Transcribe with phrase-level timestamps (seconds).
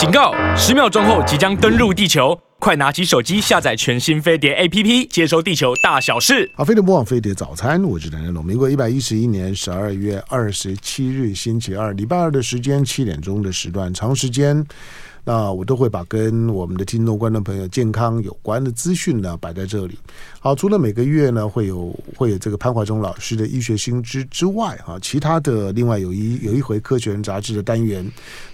[0.00, 0.32] 警告！
[0.56, 6.50] 十秒钟后即将登陆地球，快拿起手机下载全新飞碟 APP，接收地球大小事。
[6.56, 8.42] 好，飞碟播放飞碟早餐，我是梁振龙。
[8.42, 14.66] 民国一百一十一年十二月二十七日星期二，礼拜二的时间七点钟的时段，长时间。
[15.30, 19.96] 那我都会把跟我们的听众、观众朋友健康有关的资讯呢摆在这里。
[20.40, 28.04] 好，除了每个月呢会有会有这个潘怀忠老师的医学新知之外，哈，其他的另外有一有一回《科学人》杂志的单元。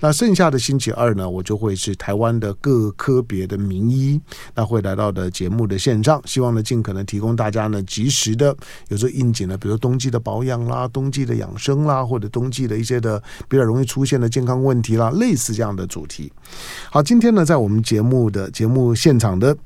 [0.00, 4.20] 那剩下的星期二呢，我就会是台湾的各科别的名医，
[4.54, 8.54] 那会来到的节目的现场，希望呢尽可能提供大家呢及时的，
[8.88, 16.30] 有时候应景的，比如冬季的保养啦、冬季的养生啦，或者冬季的一些的比较容易出现的健康问题啦，类似这样的主题。
[16.90, 19.56] 好，今天呢，在我们节目的节目现场的。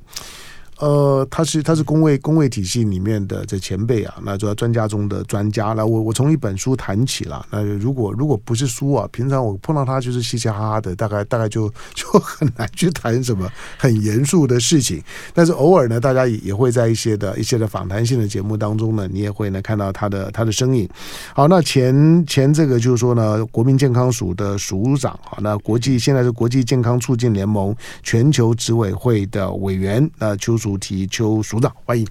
[0.81, 5.75] 呃，他是他是公卫公卫体系里面的这前辈啊，那主要专家中的专家。
[5.75, 7.47] 那我我从一本书谈起了。
[7.51, 15.03] 那如果如果不是书啊，平常我碰到他就是嘻嘻哈哈的，大概大概就 就很难去谈什么很严肃的事情。
[15.35, 20.89] 但是偶尔呢，大家也也会在一些的一些的访谈性的节目当中呢，你也会呢看到他的他的身影。
[21.35, 32.07] 好，那前前这个就是说呢，国民健康署的署长啊，那国际现在是国际健康促进联盟全球执委会的委员，那邱淑媞邱署长，欢迎。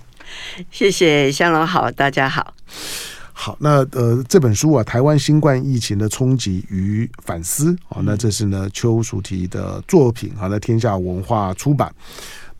[0.69, 2.53] 谢谢香龙，好，大家好。
[3.31, 11.93] 好，那呃，这本书啊，《台湾新冠疫情的冲击与反思》啊，那这是呢邱淑题的作品啊，那天下文化出版。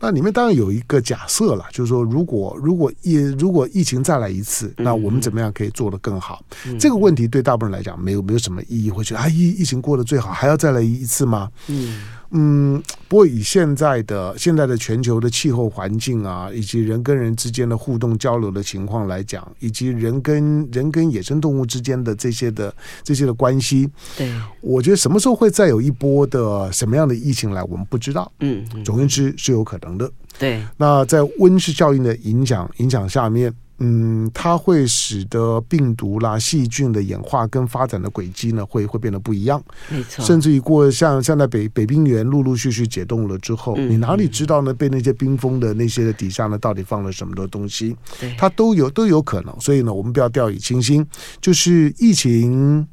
[0.02, 6.42] 那里面当然有一个假设了，就是说，如果如果疫如果疫情再来一次，那我们怎么样可以做得更好？
[6.66, 11.50] 嗯、这个问题对大部分人来讲没有没有什么意义，会觉得啊，疫疫情过得最好，还要再来一次吗？
[11.66, 12.00] 嗯。
[12.32, 28.30] 嗯，不过以现在的现在的全球的气候环境啊，以及人跟人之间的互动交流的情况来讲，以及人跟人跟野生动物之间的这些的这些的关系，对，我觉得什么时候会再有一波的什么样的疫情来，我们不知道。
[28.40, 30.10] 嗯，总而言之是有可能的。
[30.38, 33.52] 对，那在温室效应的影响影响下面。
[33.80, 39.60] 嗯，它会使得病毒啦、细菌的演化跟发展的轨迹呢，会会变得不一样。
[39.88, 44.72] 没错，甚至于过像像在北北冰原陆陆续续解冻了之后，嗯、你哪里知道呢？
[44.72, 47.96] 被那些冰封的那些的底下呢，到底放了什么的东西？
[48.38, 49.60] 它都有都有可能。
[49.60, 51.06] 所以呢，我们不要掉以轻心。
[51.40, 52.86] 就是疫情。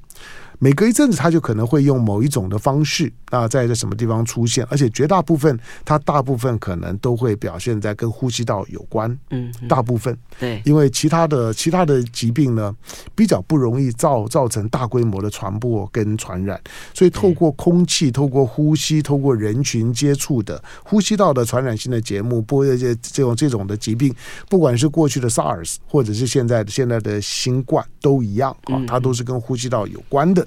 [0.60, 9.16] 每隔一阵子，它就可能会用某一种的方式啊，在在什么地方出现，而且绝大部分，它大部分可能都会表现在跟呼吸道有关。
[9.30, 10.18] 嗯，大部分。
[10.40, 12.76] 对，因为其他的其他的疾病呢，
[13.16, 16.60] 比较不容易造造成大规模的传播跟传染，
[16.94, 24.14] 所以透过空气、透过呼吸、透过人群接触的呼吸道的传染性的节目，播这些这种这种的疾病，
[24.50, 30.47] 不管是过去的 SARS 或者是现在的现在的新冠都一样啊，它都是跟呼吸道有关的。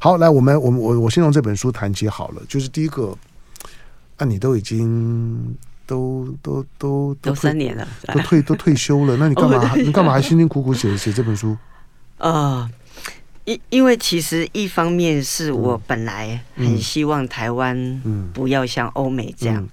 [0.00, 2.42] 好，来，我们，我，我，我先从这本书谈起好了。
[2.48, 3.16] 就是第一个，
[4.16, 5.56] 啊，你都已经
[5.86, 9.74] 都都都都三年了，都退都退休了，那你干嘛？
[9.76, 11.56] 你干嘛还辛辛苦苦写写这本书？
[12.18, 12.70] 啊，
[13.44, 19.66] 因因为其实一方面是我本来很希望台湾不要像欧美这样。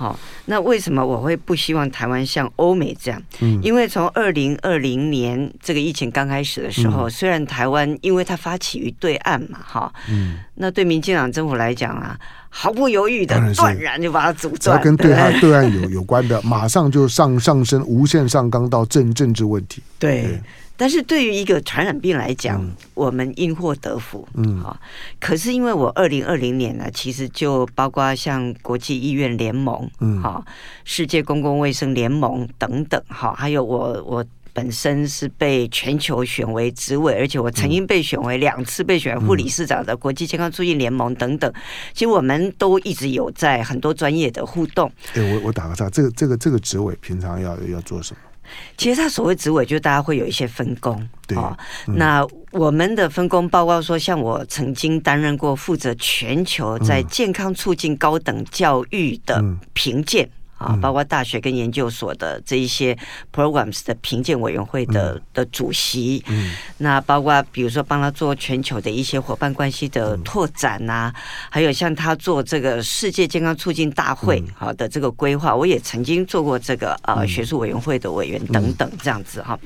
[0.00, 3.22] 好，那为什么我会不希望台湾像欧美这样？
[3.40, 12.18] 嗯，因为从二零二零年这个疫情刚开始的时候，嗯、虽然台湾因为它发起于对岸嘛，哈，嗯，那对民进党政府来讲啊，
[12.48, 20.22] 毫不犹豫的断然就把它阻断，只要跟对岸对岸有有关的，马上就上上升，无限上纲到政政治问题，对。
[20.22, 20.40] 对
[20.80, 24.80] 但是对于一个传染病来讲，嗯、我们因祸得福，嗯，好。
[25.18, 30.42] 可是因为我二零二零年呢，其实就包括像国际医院联盟，嗯，好，
[30.84, 34.24] 世界公共卫生联盟等等，好，还有我我
[34.54, 41.52] 本身是被全球选为执委，而且我曾经被选为两次被选为副理事长的国际健康促进联盟等等。
[41.92, 44.90] 其实我们都一直有在很多专业的互动。
[45.12, 48.29] 哎，我我打个岔，这个这个这个执委平常要要做什么？
[48.76, 51.56] 其实他所谓职位，就大家会有一些分工哦。
[51.86, 60.28] 那我们的分工包括说，像我曾经担任过负责全球在健康促进高等教育的评鉴。
[60.60, 62.96] 啊，包括大学跟研究所的这一些
[63.34, 71.14] programs 的评鉴委员会的的主席，嗯，那包括比如说帮他做全球的一些伙伴关系的拓展呐、啊，
[71.48, 79.58] 还有像他做这个世界健康促进大会好的这个规划，我也曾经做过这个呃学术委员会的委员等等这样子哈。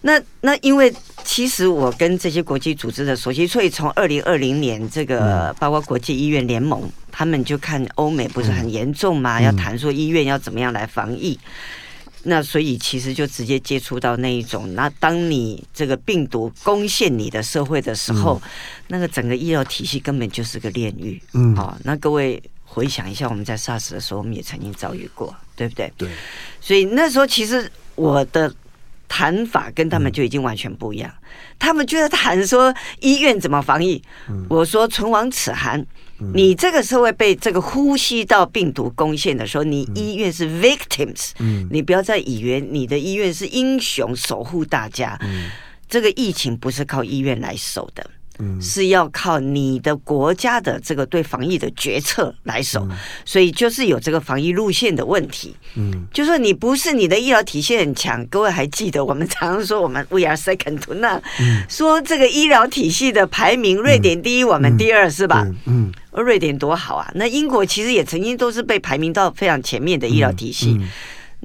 [0.00, 0.92] 那那因为
[1.22, 6.82] 其实我跟这些国际组织的熟悉，所以从二零二零年这个包括国际医院联盟。
[7.16, 11.38] 他们就看欧美不是很严重嘛，要谈说医院要怎么样来防疫，
[12.24, 14.74] 那所以其实就直接接触到那一种。
[14.74, 18.42] 那当你这个病毒攻陷你的社会的时候，
[18.88, 21.22] 那个整个医疗体系根本就是个炼狱。
[21.34, 25.92] 嗯，好，那各位回想一下，我们在 SARS 的时候，我们也曾经遭遇过，对不对？
[25.96, 26.08] 对。
[26.60, 28.52] 所以那时候其实我的
[29.14, 31.08] 谈法跟他们就已经完全不一样。
[31.08, 31.22] 嗯、
[31.56, 35.80] 他们就在谈说医院怎么防疫，嗯、我说唇亡齿寒。
[36.18, 45.16] 嗯、你这个时候会被这个呼吸道病毒攻陷的时候，你医院是 victims，嗯，你不要再以为你的医院是英雄守护大家。
[45.22, 45.48] 嗯，
[45.88, 48.04] 这个疫情不是靠医院来守的。
[48.60, 55.54] 是要靠你的国家的这个对防疫的决策来守，嗯、所以就是有这个防疫路线的问题。
[55.76, 65.46] 嗯，就说你不是你的医疗体系很强，各位还记得我们常常说我们 we are second to none，嗯、说这个医疗体系的排名，瑞典第一，嗯、我们第二，是吧？
[65.66, 67.10] 嗯，瑞典多好啊！
[67.14, 70.80] 那英国其实也曾经都是被排名到非常前面的医疗体系，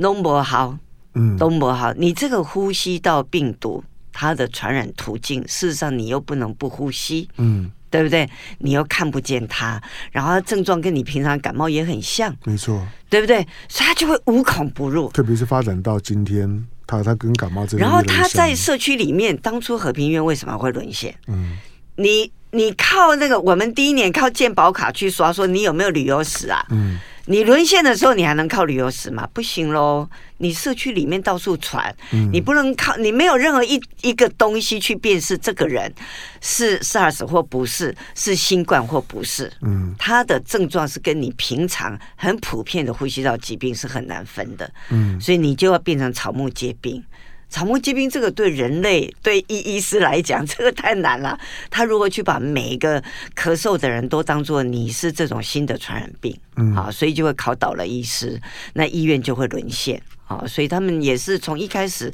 [0.01, 0.77] 都不好，
[1.13, 1.93] 嗯，东博好。
[1.93, 3.83] 你这个呼吸道病毒。
[4.11, 8.29] 它的传染途径，事实上你又不能不呼吸，嗯，对不对？
[8.59, 13.37] 你又看不见它，然后它症状跟你平常感冒也很像，没错，对不对？
[13.67, 15.09] 所以它就会无孔不入。
[15.09, 21.15] 特别是发展到今天，它它跟感冒这，然后它在社区里面，当初和平医院为什么会沦陷？
[21.27, 21.57] 嗯，
[21.95, 26.65] 你你靠那个，我们第一年靠健保卡去刷，说你有没有旅游史啊？
[26.69, 26.99] 嗯。
[27.29, 29.29] 你沦陷的时候，你还能靠旅游史吗？
[29.31, 30.09] 不行喽！
[30.39, 35.93] 你社区里面到处传，嗯、你不能靠，你没有任何一一个东西去辨识这个人
[36.41, 39.51] 是 SARS 或不是，是新冠或不是。
[39.61, 44.71] 嗯，他的症状是跟你平常很普遍的呼吸道疾病是很难分的。
[44.89, 47.03] 嗯，所以你就要变成草木皆兵。
[47.49, 51.37] 草木皆兵，这个对人类对医医师来讲，这个太难了。
[51.69, 53.01] 他如何去把每一个
[53.35, 56.39] 咳嗽的人都当做你是这种新的传染病？
[56.57, 58.39] 嗯，好，所以就会考倒了医师，
[58.73, 60.01] 那医院就会沦陷。
[60.29, 62.13] 啊，所以他们也是从一开始，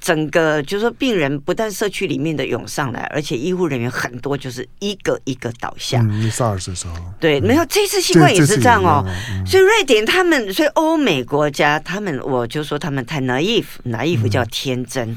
[0.00, 6.00] 整个就是说病人不但社区里面的涌上来，而且医护人员很多，就是一个一个倒下。
[6.00, 9.04] 嗯，SARS 的时候，对，没有这次新冠也是这样哦。
[9.44, 15.08] 所以瑞典他们，所以欧美国家他们，我就说他们太 naive，naive 叫天真。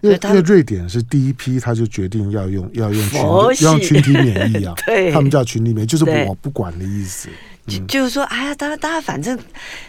[0.00, 7.28] 因为因为瑞典是第一批，他就决定要用要用群要用群体免疫啊， 对，他们叫群体免疫，就是我不管的意思。
[7.66, 9.36] 就就是说，哎呀，大家大家反正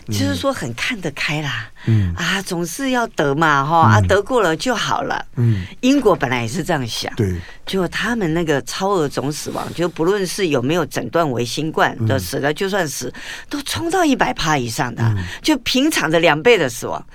[0.07, 2.13] 就是说很看得开啦，嗯。
[2.15, 7.35] 啊，总是要得嘛，哈啊，得过了就好了，嗯，英国本来也是这样想，对，
[7.65, 13.13] 就他们那个超额总死亡，就不论是有没有诊断为新冠的死了，就算死
[13.49, 17.05] 都冲到一百趴以上的，就平常的两倍的死亡。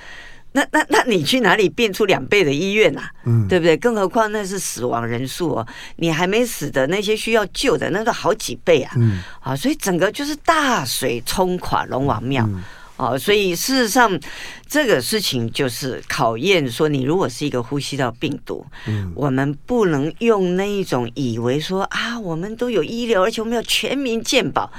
[0.52, 3.10] 那那那你去哪里变出两倍的医院啊？
[3.24, 3.76] 嗯，对不对？
[3.76, 5.66] 更何况那是死亡人数哦，
[5.96, 8.92] 你还没死的那些需要救的，那都好几倍啊！
[8.96, 12.44] 嗯，啊，所以整个就是大水冲垮龙王庙。
[12.46, 12.62] 嗯
[12.98, 14.20] 哦，所以事实上，
[14.68, 24.70] 这个事情就是考验说，你如果是一个呼吸道病毒，嗯，我们不能用那一种以为说啊，我们都有医疗，而且我们要全民健保。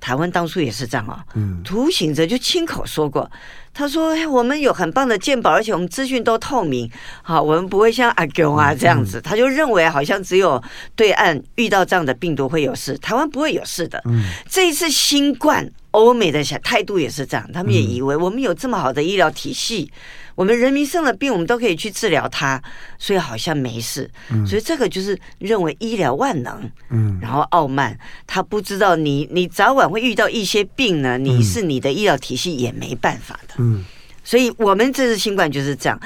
[0.00, 3.30] 台湾当初也是这样啊，嗯，涂醒者就亲口说过，
[3.78, 6.90] 他说我们有很棒的鉴宝，而且我们资讯都透明，
[7.22, 10.60] 好，我们不会像阿囧啊这样子，他就认为好像只有
[10.96, 14.02] 对岸遇到这样的病毒会有事，台湾不会有事的。
[14.06, 15.70] 嗯，这一次新冠。
[15.92, 19.90] 欧美的态度也是这样，他们也以为我们有这么好的医疗体系，
[20.38, 22.62] 我们人民生了病，我们都可以去治疗它，
[22.96, 24.08] 所以好像没事。
[24.46, 33.84] 所以这个就是认为医疗万能，嗯，然后傲慢，他不知道你你早晚会遇到一些病呢，你是你的医疗体系也没办法的，嗯，
[34.28, 35.98] 所以我们这次新冠就是这样。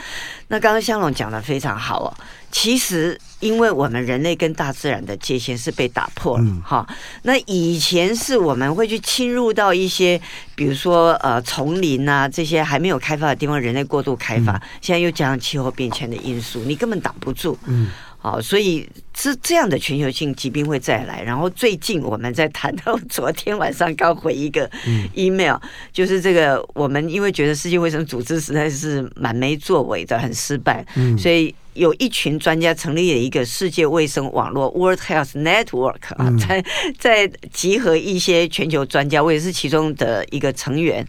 [0.46, 2.14] 那刚刚香龙讲的非常好哦。
[2.52, 6.96] 其实，因为我们人类跟大自然的界限是被打破了，哈、嗯。
[7.22, 10.20] 那以前是我们会去侵入到一些，
[10.54, 14.52] 比如说呃丛林啊这些还没有开发的地方，人类过度开发。
[14.52, 17.58] 嗯、现在又加上气候变迁的因素，你根本挡不住。
[17.66, 17.90] 嗯。
[18.22, 21.22] 好，所以是这样的全球性疾病会再来。
[21.22, 24.70] 然后最近我们在谈到， 昨天晚上刚回一个
[25.14, 31.54] email，、嗯、就是这个我们因为觉得世界卫生组织实在是蛮没作为的，很失败，嗯、所以。
[31.74, 36.62] 有一群专家成立了一个世界卫生网络 （World Health Network） 啊， 在
[36.98, 41.02] 在集合一些全球专家，我也是其中的一个成员，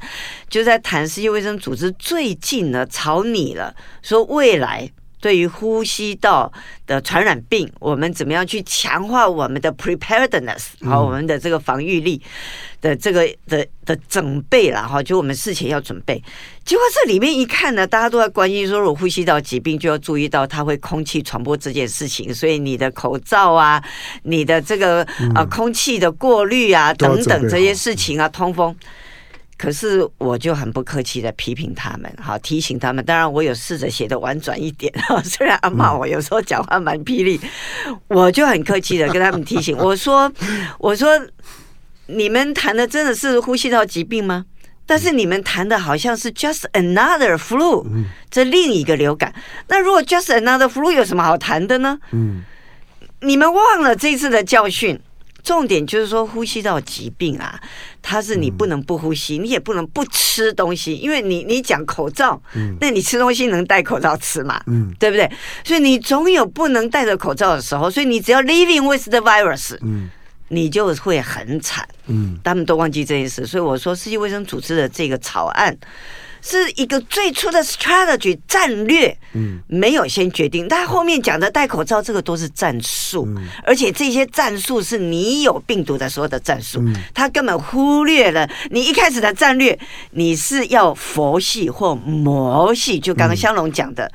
[0.49, 4.89] 就在谈世界卫生组织最近呢草拟了，说未来。
[5.23, 6.51] 对于呼吸道
[6.85, 12.21] 的传染病，我们怎么样去强化我们的 preparedness，好，我们的这个防御力
[12.81, 16.21] 的这个的的准备了哈，就我们事前要准备。
[16.65, 23.81] 结果这里面一看呢，大家都在关心说，如果呼吸道疾病就要注意到它会空气传播这件事情，所以你的口罩啊，
[24.23, 28.75] 你的这个啊空气的过滤啊等等这些事情啊，通风。
[29.63, 33.03] 可是我就很不客气的批评他们，好提醒他们。
[33.05, 37.39] 当然，我有试着写的婉转一点，哈 虽然阿骂我有时候讲话蛮霹雳，
[38.09, 40.29] 我就很客气的跟他们提醒，我说，
[40.79, 41.17] 我说
[42.07, 44.45] 你们谈的真的是呼吸道疾病吗？
[44.85, 47.85] 但是你们谈的好像是 just another flu，
[48.29, 49.33] 这另一个流感。
[49.69, 51.97] 那如果 just another flu 有什么好谈的呢？
[52.11, 52.43] 嗯，
[53.21, 54.99] 你们忘了这次的教训。
[55.43, 57.59] 重点就是说，呼吸道疾病啊，
[58.01, 62.41] 它是你不能不呼吸，你也不能不吃东西，因为你你讲口罩，
[62.79, 64.63] 那你吃东西能戴口罩吃嘛？
[64.67, 65.29] 嗯，对不对？
[65.63, 70.09] 所以你总有不能戴着口罩的时候，所以你只要 living with the virus，嗯。
[70.49, 75.75] 你就会很惨，嗯，他们都忘记这件事，所以我说世界卫生组织的这个草案
[76.45, 83.25] 是一个最初的 strategy 战略，嗯，没有先决定，但后面讲的戴口罩这个都是战术，
[83.63, 86.83] 而且这些战术是你有病毒的时候的战术，
[87.13, 89.79] 他根本忽略了你一开始的战略，
[90.11, 94.11] 你是要佛系或魔系，就刚刚香龙讲的。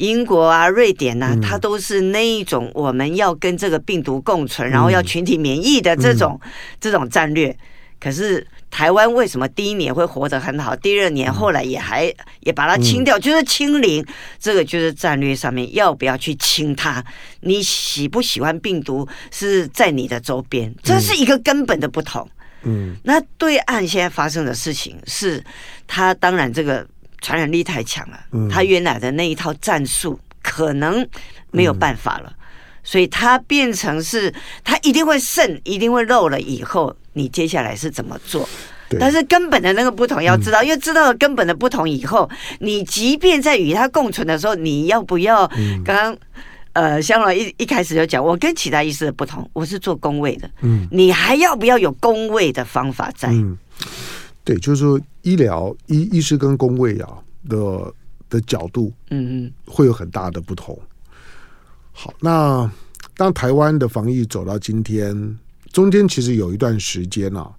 [0.00, 6.50] 英国啊，瑞典呐、啊，它都是那一种我们要跟这个病毒共存，然后要群体免疫的这种、嗯、
[6.80, 7.54] 这种战略。
[8.00, 12.04] 可是台湾为什么第一年会活得很好，第二年后来也还
[12.40, 14.04] 也把它清掉，就是清零。
[14.38, 17.04] 这个就是战略上面要不要去清它？
[17.40, 22.26] 你喜不喜欢病毒是在你的周边，这是一个根本的不同。
[22.62, 25.42] 嗯，那对岸现在发生的事情是，
[25.86, 26.86] 它当然这个。
[27.22, 28.18] 传染力太强了，
[28.50, 31.06] 他原来的那一套战术可能
[31.50, 32.32] 没有办法了，
[32.90, 36.40] 所以它变成是，它一定会渗，一定会漏了。
[36.40, 38.48] 以后你接下来是怎么做？
[38.98, 42.28] 但是根本的那个不同要知道，因为知道了根本的不同以后，
[42.58, 45.46] 你即便在与他共存的时候，你要不要？
[45.84, 46.16] 刚刚
[46.72, 53.32] 呃，香龙一一开始就讲，我跟其他医师的不同，我是做工位的，嗯，你还要不要有工位的方法在？
[54.42, 57.08] 对，就是说医疗医医师跟工位啊
[57.48, 57.94] 的
[58.28, 60.76] 的角度，嗯嗯，会有很大的不同。
[62.02, 62.72] 好，那
[63.14, 65.38] 当台湾的防疫走到今天，
[65.70, 67.52] 中间其实有一段时间啊，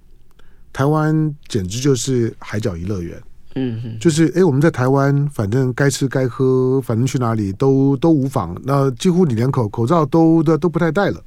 [0.74, 3.22] 台湾简直就是海角一乐园。
[3.56, 8.56] 嗯哼，就是哎，我们在台湾，反正该吃该喝，反正去哪里都都无妨。
[8.64, 11.22] 那几乎你连口口罩都都都不太戴了。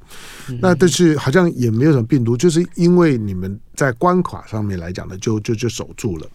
[0.59, 6.27] 那但是好像也没有什么病毒，就是因为你们在关卡上面来讲呢，就就就守住了。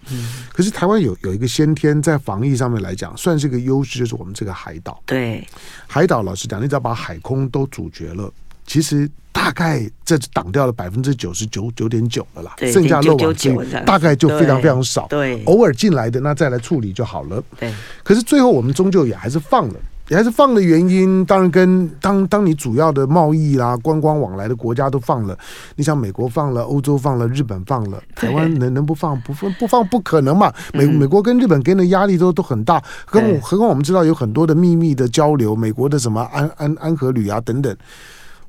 [0.53, 5.03] 可是台湾有有一个先天在防疫上面来讲，算是一个优势，就是我们这个海岛。
[5.07, 5.47] 对，
[5.87, 8.33] 海岛老实讲，你只要把海空都阻绝了。
[8.67, 15.07] 其实大概这挡掉了百分之九十九九点九了啦，剩下漏网之鱼大概就非常非常少。
[15.09, 17.43] 对，偶尔进来的那再来处理就好了。
[17.59, 17.73] 对，
[18.03, 19.75] 可是最后我们终究也还是放了，
[20.09, 25.37] 也还是放的原因，当然跟当当你主要的贸易啦、观光往来的国家都放了，
[25.77, 30.53] 你想美国放了，欧洲放了，日本放了，台湾能能不放不放不放不可能嘛？
[30.75, 37.75] 美美国跟日本给的压力都都很大，何况何况我们知道有很多的秘密的交流，美国的什么安安安和旅啊等等。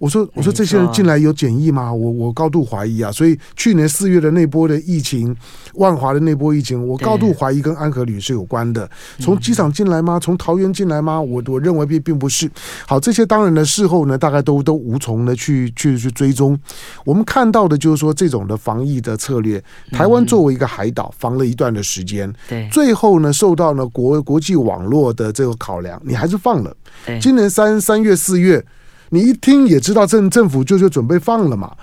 [0.02, 1.94] 我说我说这些人进来有检疫吗？
[1.94, 3.12] 我我高度怀疑啊！
[3.12, 5.34] 所以去年四月的那波的疫情，
[5.76, 8.90] 万华的那波疫情，我高度怀疑跟安和旅是有关的。
[9.20, 10.20] 从机场进来吗？
[10.20, 11.22] 从桃园进来吗？
[11.22, 12.50] 我我认为并并不是。
[12.88, 16.60] 好，这些当然呢，事后呢，大概都都无从的去去去追踪。
[17.06, 26.76] 我们看到的就是说，这种的防疫的策略，台湾作为一个海岛，防了一段的时间，对，最后呢，受到呢国国际网络的这个考量，你还是放了。
[27.22, 28.66] 今年三三月四月。
[29.14, 31.76] 你一听也知道政政府就就准备放了嘛。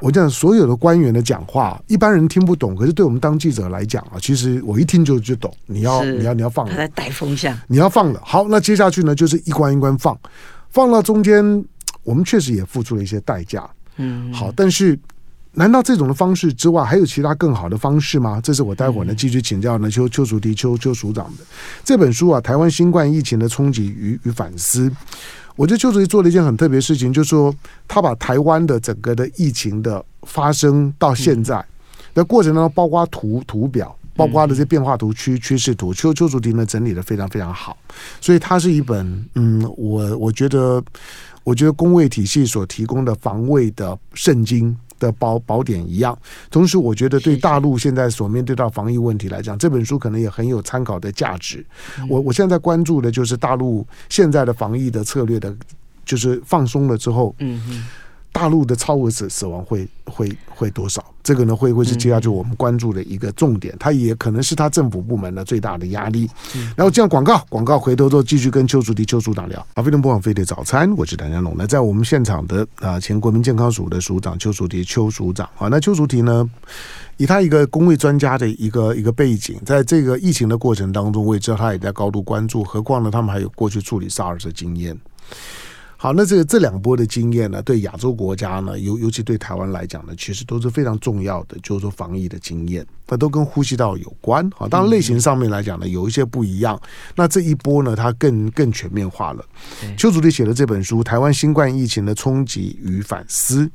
[0.00, 5.54] 我讲所有的官员的讲话，一般人听不懂，可是对我们当记者来讲啊，其实我一听就就懂。
[5.66, 8.20] 你要你要你要放了，他在带风向，你要放了。
[8.24, 10.18] 好，那接下去呢，就是一关一关放，
[10.70, 11.44] 放到中间，
[12.02, 13.68] 我们确实也付出了一些代价。
[13.98, 14.98] 嗯，好，但是
[15.52, 18.40] 难道这种的方式之外，还有其他更好的方式吗？
[18.42, 21.44] 这是我待会儿呢继续请教呢邱邱淑媞邱邱署长的
[21.84, 24.88] 这本书啊，《台湾新冠疫情的冲击与与反思》。
[25.60, 27.54] 我觉得邱主席做了一件很特别的事情，就是说
[27.86, 31.62] 他把台湾的整个的疫情的发生到现在
[32.14, 37.76] 的过程当中，包括图图表，包括的这些变化图、趋趋势图，邱邱主席呢整理的非常非常好，
[38.22, 40.82] 所以它是一本嗯，我我觉得
[41.44, 44.74] 我觉得工位体系所提供的防卫的圣经。
[45.00, 46.16] 的宝宝典一样，
[46.48, 51.66] 同时我觉得对大陆现在所面对到防疫问题来讲，这本书可能也很有参考的价值。
[52.08, 55.52] 我我现在关注的就是大陆现在的防疫的策略的，
[56.04, 57.84] 就是放松了之后，嗯。
[58.32, 61.04] 大陆的超额死死亡会会会多少？
[61.22, 66.28] 这个呢会会是接下去我们关注的一个重点，它也可能是他政府部门的最大的压力。
[66.74, 69.64] 然后这样广告广告回头之后继续跟邱淑媞邱署长聊。
[69.74, 71.54] 啊，非常不枉费的早餐，我是谭家龙。
[71.58, 76.48] 那在我们现场的啊前国民健康署的署长邱淑媞邱署长啊，那邱淑媞呢，
[77.18, 82.64] 以他一个公卫专家的一个一个背景，在这个疫情的过程当中，我也知道他也在高度关注。
[82.64, 84.98] 何况呢，他们还有过去处理 SARS 的经验。
[86.02, 92.86] 好，那这个这两波的经验呢，对亚洲国家呢，尤尤其对台湾来讲呢，其实都是非常重要的，就是说防疫的经验。
[93.10, 96.80] 那都跟呼吸道有关，啊，当然类型上面来讲呢，有一些不一样。
[97.16, 99.44] 那这一波呢，它更更全面化了。
[99.98, 103.66] 邱主席写的这本书《台湾新冠疫情的冲击与反思》，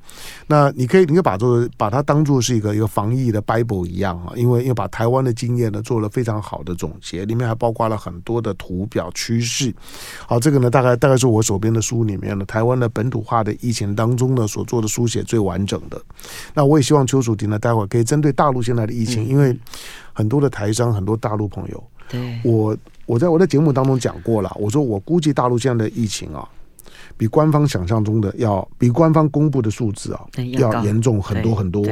[0.48, 9.76] 那你可以，你可以把做把它当做是一个一个防疫的 Bible 一样啊，因为因为把台湾的经验呢做了非常好的总结，里面还包括了很多的图表趋势。
[10.26, 16.02] 好，这个呢，大概大概是我手边的书里面呢，台湾的本土化的疫情当中呢所做的书写最完整的。
[16.54, 19.25] 那我也希望邱主席呢，待会儿可以针对大陆现在的疫情。
[19.26, 19.58] 因为
[20.14, 26.48] 很多的台商，很多大陆朋友，对我，我在我的节目当中讲过了，我说我估计大陆现在的疫情啊，
[27.18, 30.22] 比官方想象中的要比官方公布的数字啊
[30.58, 31.86] 要严重很多很多。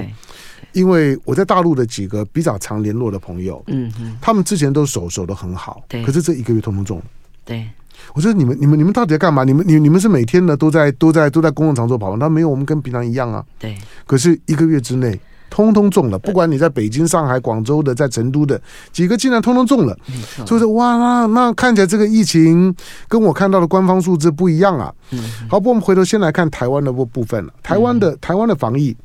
[0.72, 7.00] 因为我在大陆的几个比较常联络的朋友，嗯哼，他们之前都守守的很好，可是这一个月通通中。
[7.46, 7.68] 对，
[8.16, 9.44] 我说你们你们你们到底在干嘛？
[9.44, 12.18] 你们你你们是每天呢都在都在都在公共场所跑吗？
[12.20, 13.46] 他没有，我们跟平常一样啊。
[13.60, 15.20] 对，可是一个月之内。
[15.54, 18.60] 通通中了，不管你在北京、上海、广州的，在成都的
[18.92, 19.96] 几个，竟然通通中了。
[20.48, 22.76] 所以说，哇，那那看起来这个疫情
[23.08, 24.92] 跟我看到的官方数字不一样啊。
[25.48, 27.54] 好，不，我们回头先来看台湾的部部分了。
[27.62, 28.98] 台湾的台湾的防疫。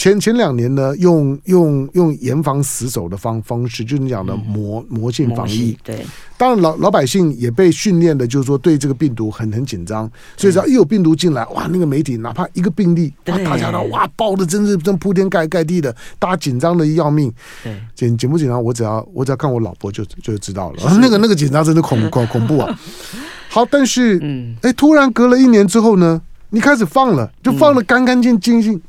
[0.00, 5.76] 前前两年呢，用用用严防死守的方方式，就是你讲的魔魔性防疫。
[5.84, 6.06] 对，
[6.38, 17.30] 当然老老百姓也被训练的，就是说对这个病毒很很紧张，所以只要一有病毒进来，哇，那个媒体哪怕一个病例，哇，大家都哇爆的真是真铺天盖盖地的，大家紧张的要命。
[17.62, 18.64] 对，紧紧不紧张？
[18.64, 22.80] 我只要我只要看我老婆就就知道了，那个那个紧张真的恐恐恐怖啊！
[23.50, 28.80] 好，但是嗯，哎，突然隔了一年之后呢，你开始放了，就放的干干净净净。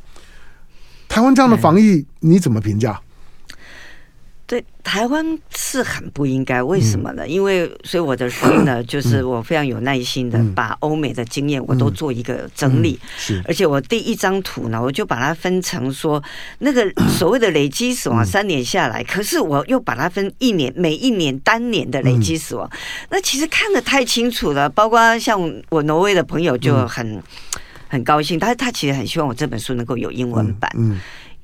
[1.12, 2.98] 台湾这样的防疫你怎么评价？
[4.48, 7.27] 对，台湾是很不应该，为什么呢？
[7.27, 16.22] 因为所以我的书呢， 就是我非常有耐心的把欧美的经验我都做一个整理，是，而且我第一张图呢，我就把它分成说
[16.60, 22.69] 那个 所谓的累积死亡三年下来，可是我又把它分一年，每一年单年的累积死亡，
[23.10, 27.21] 那其实看得太清楚了，包括像我挪威的朋友就很。
[27.91, 30.71] 很高兴，他他其实很希望我这本书能够有英文版。
[30.77, 30.99] 嗯，嗯，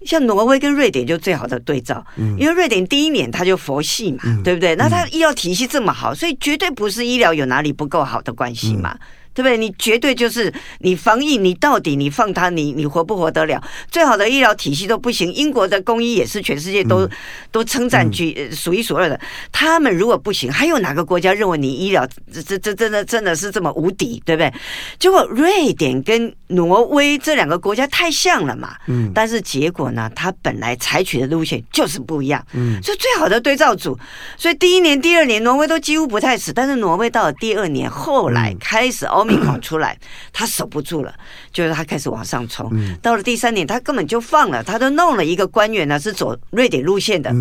[0.06, 4.74] 像挪威跟瑞典就最好的对照，嗯，因为瑞典第一年他就佛系嘛，嗯，对不对？
[4.78, 8.98] 那他医疗体系这么好，所以绝对不是医疗有哪里不够好的关系嘛。
[9.38, 9.56] 嗯对不对？
[9.56, 13.62] 你绝对就是你防疫，你到底你放他，你你活不活得了？
[13.92, 15.32] 最好的医疗体系都不行。
[15.32, 17.10] 英国的公医也是全世界都、嗯、
[17.52, 19.20] 都称赞举数一数二的。
[19.52, 24.20] 他们如果不行，还有哪个国家认为你医疗这这这真的真的是这么无敌？
[24.26, 24.52] 对不对？
[24.98, 28.76] 结果瑞典跟挪威这两个国家太像了嘛。
[28.88, 29.12] 嗯。
[29.14, 32.44] 但是结果呢，他本来采取的路线就是不一样。
[32.54, 32.82] 嗯。
[32.82, 33.96] 所以最好的对照组，
[34.36, 39.27] 所以第一年、第二年挪威都几乎不太死，但是挪威到了第二年，后来开始欧。
[39.30, 39.98] 没跑出来，
[40.32, 41.14] 他守不住了，
[41.52, 42.72] 就是他开始往上冲。
[43.02, 47.34] 到了第三年，他根本就放了，他都弄了一个官员呢，是走瑞典路线的。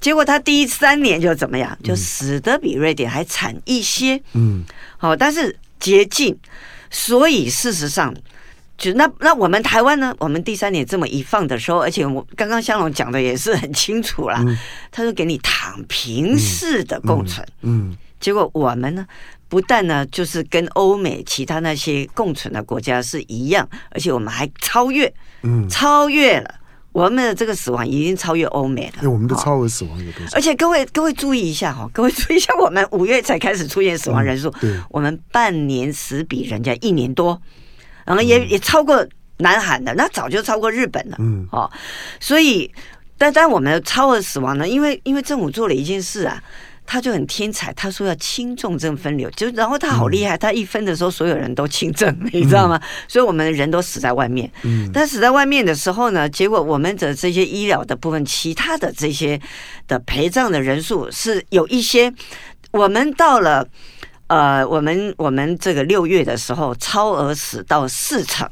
[0.00, 4.20] 结果他第三年就怎么样，就死的比瑞典还惨一些。
[4.32, 4.64] 嗯，
[4.96, 6.36] 好，但是捷径。
[6.90, 8.14] 所以事实上，
[8.78, 14.42] 就那那我们台湾呢，我们第三年这么一放的时候，而且我刚刚香龙讲的也是很清楚了，
[14.90, 17.46] 他说给你躺平式的共存。
[17.60, 19.06] 嗯，结果我们呢？
[19.50, 25.10] 不但呢，就是跟欧美其他那些共存的国家是一样，而且我们还超越，
[25.42, 26.54] 嗯，超越了
[26.92, 28.98] 我们的这个死亡已经超越欧美了。
[29.00, 30.36] 那我们的超额死亡有多少？
[30.36, 37.40] 而且各位各位注意一下哈，各位注意一下，我们五月才开始出现死亡人数，对，我们半年死比人家一年多，
[38.04, 39.02] 然后也也超过
[39.38, 41.70] 南韩的，那早就超过日本了，嗯，哦，
[42.20, 42.70] 所以
[43.16, 46.42] 但但我们的超额死亡呢，因为因为政府做了一件事啊。
[46.90, 52.80] 他就很天才，他说要轻重症分流，就然后他好厉害，他一分的时候所有人都轻症，你知道吗？
[53.06, 54.50] 所以我们人都死在外面。
[54.90, 59.38] 但死在外面的时候呢，结果我们的这些医疗的部分，其他的这些
[59.86, 62.10] 的陪葬的人数是有一些，
[62.70, 63.68] 我们到了
[64.28, 68.48] 呃，我们我们这个六月的时候，超额死到四成。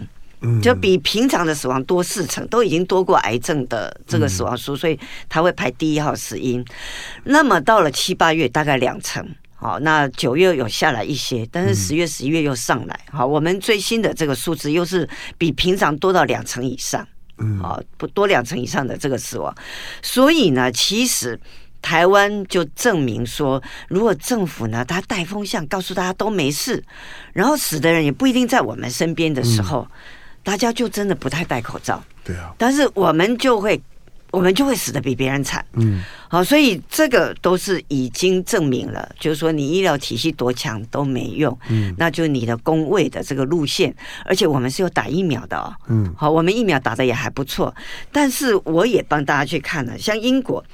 [0.63, 6.65] 就比平常的死亡多四成，都已经多过癌症的这个死亡数，所以它会排第一号死因。
[7.25, 17.05] 那么到了七八月大概两成，好，那九月有下来一些，但是十月、十一月又上来，好，我们最新的这个数字又是比平常多到两成以上，
[17.39, 19.53] 嗯，好，不多两成以上的这个死亡，
[20.03, 21.41] 所以呢，其实
[21.81, 26.85] 台湾就证明说，如果政府呢，他带风向告诉大家都没事，
[27.33, 29.89] 然后死的人也不一定在我们身边的时候。
[30.47, 32.55] 大家就真的不太戴口罩，对啊。
[32.57, 33.83] 但是我们就会，
[34.31, 35.67] 我们就会死的比别人惨。
[35.73, 41.59] 嗯，好，所以这个都是已经证明了，就是说你医疗体系多强都没用。
[41.69, 43.93] 嗯，那就你的工位的这个路线，
[44.25, 45.75] 而且我们是有打疫苗的哦。
[45.89, 47.75] 嗯，好，我们疫苗打的也还不错，
[48.13, 50.65] 但是我也帮大家去看了，像英国。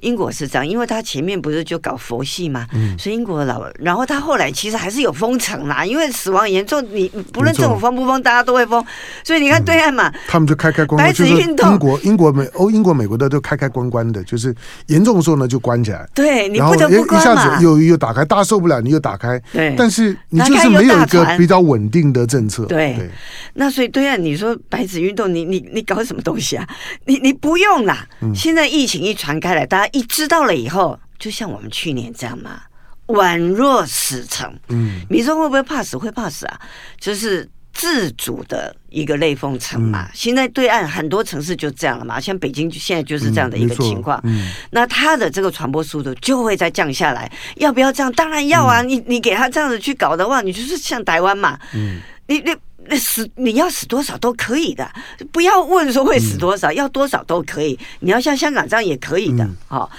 [0.00, 8.84] 英国是这样，因为他前面不是就搞佛系嘛，嗯、所以英国的老，然后他后来其实还是有封城啦，因为死亡严重，你不论政府封不封，大家都会封，
[9.24, 14.54] 所以你看对岸嘛，嗯、他们就开开关关，白纸运动，英国、英国、美欧、英国、美国的都开开关关的，就是
[14.86, 23.10] 严重的时候呢就关起来，对，你不得不关嘛，一下子又又打开，大家受不了，你又打开，对，但是你就是没有一个比较稳定的政策，对，对，
[23.54, 26.66] 那所以对岸你说白纸运动，你你你搞什么东西啊？
[27.06, 30.98] 你你不用啦，嗯、现在疫情一传开来，大家一知道了以后。
[31.18, 32.62] 就像我们去年这样嘛，
[33.08, 34.56] 宛若死城。
[34.68, 35.98] 嗯，民众会不会怕死？
[35.98, 36.60] 会怕死啊！
[37.00, 40.04] 就是自主的一个类风城嘛。
[40.04, 44.20] 嗯、现在对岸很多城市就这样了嘛，像北京现在就是这样的一个情况。
[44.22, 47.28] 嗯，嗯那它的这个传播速度就会再降下来。
[47.56, 48.12] 要不要这样？
[48.12, 48.80] 当然要啊！
[48.82, 51.58] 嗯、你你给他这样子去搞的话，你就是像台湾嘛。
[51.74, 51.98] 嗯，
[52.28, 52.54] 你你。
[52.88, 54.90] 那死你要死多少都可以的，
[55.30, 57.78] 不要问说会死多少，嗯、要多少都可以。
[58.00, 59.90] 你要像香港这样也可以的，好、嗯哦。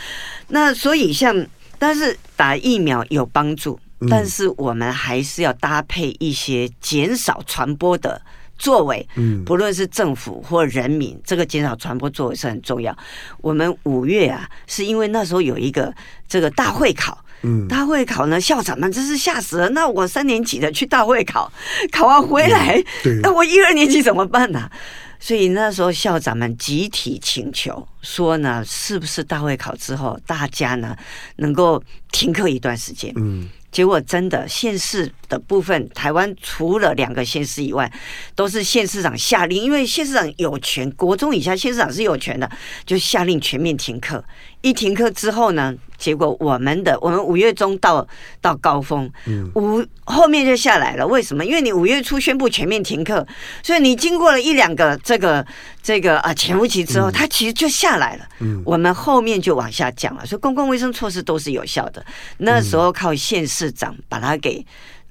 [0.48, 1.46] 那所以像，
[1.78, 8.20] 但是打疫苗有帮助，嗯、但是我们还是要搭配一些减少传播的
[8.58, 9.08] 作为。
[9.16, 12.98] 嗯，不论是政府或人民，这个减少传播作为是很重要。
[13.42, 15.94] 我们五月啊，是因为那时候有一个
[16.28, 17.24] 这个大会考。
[17.42, 19.70] 嗯，大会考呢，校长们真是吓死了。
[19.70, 21.52] 那我三年级的去大会考，
[21.92, 24.72] 考完回来，嗯、那我一二年级怎么办呢、啊？
[25.20, 30.96] 所以那时候校长们集体请求说呢，是不是大会考之后，大家呢
[31.38, 33.14] 能够停课一段时间？
[33.18, 33.50] 嗯。
[33.72, 37.92] 结果真的县市的部分，台湾除了两个县市以外，
[38.34, 42.50] 都是县市长下令，因为县市长有权，国中以下县市长是有权的，
[42.84, 44.26] 就下令全面停课。
[44.62, 48.06] 一停课之后呢，结果我们的我们五月中到
[48.42, 49.10] 到高峰，
[49.56, 51.08] 五后面就下来了。
[51.08, 51.46] 为什么？
[51.46, 53.26] 因为你五月初宣布全面停课，
[53.64, 55.46] 所以你经过了一两个这个
[55.82, 58.28] 这个啊潜伏期之后，它其实就下来了。
[58.40, 62.06] 嗯我们后面就往下降了，所以公共卫生措施都是有效的。
[62.38, 63.70] 那时候靠县市。
[63.80, 64.66] 长把它给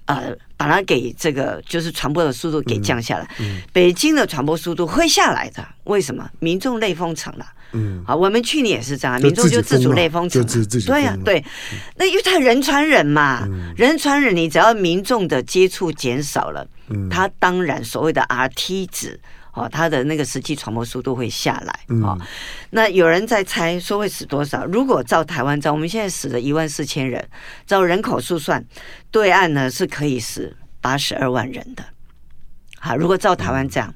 [0.05, 3.25] 呃，把它给这个就是传播的速度给降下来。
[3.39, 6.29] 嗯嗯、北京的传播速度会下来的，为什么？
[6.39, 7.47] 民众类封城了。
[7.73, 10.49] 嗯，好，我们去年也是这样，民众就自主类封城了。
[10.87, 11.45] 对呀、啊，对。
[11.97, 19.21] 那因为他人传人嘛，嗯、人传人，你只要民众的接触减少了，嗯、他当然所谓的 RT 值。
[19.55, 21.81] 哦，它的那个实际传播速度会下来。
[22.01, 22.27] 哦，嗯、
[22.71, 24.65] 那有人在猜说会死多少？
[24.67, 27.29] 如果照台湾照，我们现在死了一万四千人，
[27.67, 28.65] 照人口数算，
[29.11, 31.85] 对岸呢是可以死八十二万人的。
[32.79, 33.93] 好，如果照台湾这样，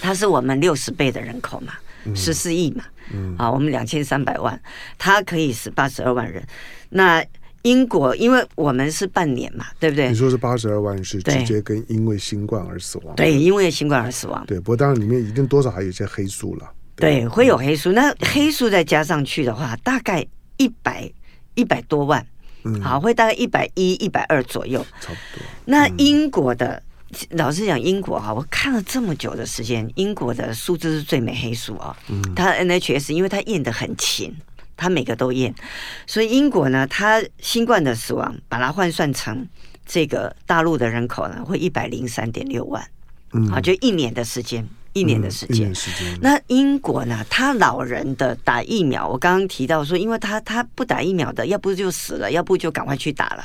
[0.00, 1.74] 它是我们六十倍的人口嘛，
[2.14, 4.60] 十四亿嘛，嗯，啊，我们两千三百万，
[4.98, 6.42] 它可以是八十二万人，
[6.90, 7.24] 那。
[7.62, 10.08] 英国，因为我们是半年嘛，对不对？
[10.08, 14.42] 你说是八十二万是直接跟因为新冠而死亡，对，因为新冠而死亡。
[14.46, 16.70] 对，不过当然里面一定多少还有一些黑数了。
[16.94, 17.90] 对，对会有黑数。
[17.90, 20.24] 那黑数再加上去的话，大概
[20.56, 21.10] 一百
[21.56, 22.24] 一百多万，
[22.62, 25.44] 嗯，好，会大概一百一、一百二左右，差不多。
[25.64, 26.82] 那英国的，嗯、
[27.30, 31.96] 老实讲，英国哈，我看了这么久的时间，英国的数字是最美黑数啊。
[32.08, 34.36] 嗯，它 NHS 因为它验的很勤。
[34.80, 35.52] 它每个都验，
[36.06, 39.44] 所以英国呢，它新冠的死亡，把它换算成
[39.84, 42.86] 这个大陆的人口呢，会一百零三点六万，
[43.32, 53.44] 嗯，好，就一年的时间，一年的时间，嗯、那英国呢，他老人的打疫苗，我刚刚提到说，因为他他不打疫苗的，要不就死了，要不就赶快去打了。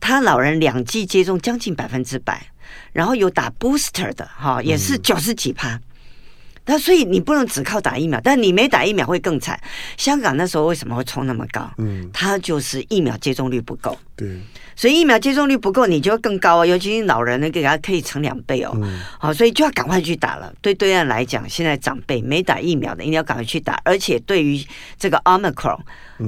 [0.00, 2.44] 他老人两剂接种将近百分之百，
[2.92, 5.80] 然后有打 booster 的，哈，也是九十几趴。
[6.68, 9.58] 嗯那所以你不能只靠打疫苗，但你没打疫苗会更惨。
[9.96, 11.66] 香港那时候为什么会冲那么高？
[11.78, 13.96] 嗯，它就是疫苗接种率不够。
[14.14, 14.38] 对，
[14.76, 16.66] 所以疫苗接种率不够，你就会更高啊。
[16.66, 18.72] 尤其是老人，那给他可以乘两倍哦。
[18.74, 20.52] 嗯，好，所以就要赶快去打了。
[20.60, 23.80] 对对岸来讲，现在长辈没打疫苗的，一定要赶快去打。
[23.82, 24.62] 而且对于
[24.98, 25.80] 这个 Omicron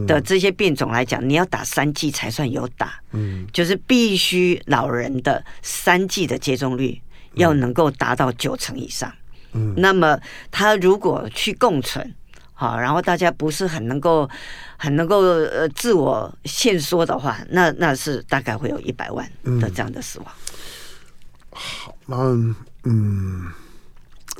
[0.06, 2.94] 的这些变种来讲，你要打三剂才算有打。
[3.12, 6.98] 嗯，就是必须老人的三剂的接种率
[7.34, 9.10] 要能够达到九成以上。
[9.10, 9.14] 嗯，
[9.76, 10.18] 那么
[10.50, 12.14] 他如果去共存，
[12.52, 14.28] 好，然后大家不是很能够
[14.76, 19.28] 很能够呃自我限缩的话，那那是大概会有一百万
[19.60, 20.28] 的这样的死亡。
[20.28, 22.16] 嗯、好，那
[22.84, 23.46] 嗯，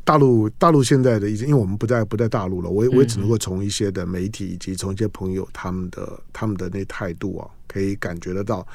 [0.04, 8.66] 大陆大陆现在的一些，因为我们不在不在大陆了，我也我也只能够从一些的媒体以及从一些朋友他们的他们的那态度啊，可以感觉得到。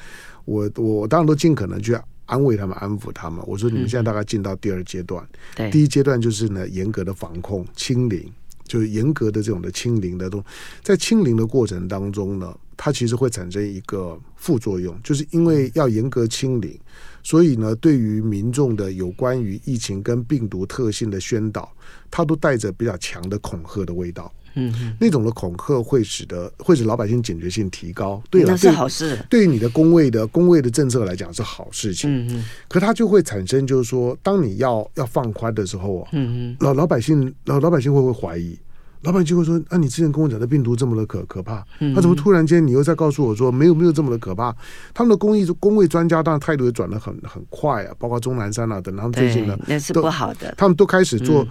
[0.44, 1.96] 我我当然都尽可能去。
[2.26, 3.42] 安慰他们，安抚他们。
[3.46, 5.26] 我说，你们现在大概进到第二阶段。
[5.70, 8.30] 第一阶段就是呢，严格的防控、清零，
[8.64, 10.44] 就是严格的这种的清零的东，
[10.82, 16.78] 在清零的过程当中呢，它其实会产生一个副作用，就是因为要严格清零，
[17.22, 21.72] 所以呢，对于民众的有关于疫情跟病毒特性的宣导，
[22.10, 24.32] 它都带着比较强的恐吓的味道。
[24.56, 29.18] 嗯，那种的恐吓会使得会使老百姓警觉性提高，对，那是好事。
[29.30, 32.10] 对于你的工位的工位的政策来讲是好事情。
[32.10, 38.58] 嗯嗯，可它就会产生，就是说，当你要要放宽的时候，嗯嗯，老老百姓老老百姓会不会怀疑？
[39.02, 44.56] 老百姓会说：啊，你之前跟我讲的病毒这么的可可怕，那怎么突然间你又在告诉我说没有没有这么的可怕？
[44.94, 51.46] 他们的公益公卫专家当然态度也转的很很快啊，包括钟南山啊等，他们最近呢那是不好的，他们都开始做。